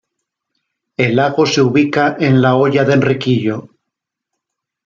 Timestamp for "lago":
1.15-1.45